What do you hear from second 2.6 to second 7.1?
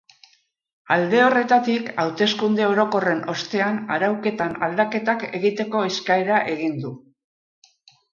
orokorren ostean arauketan aldaketak egiteko eskaera egin du.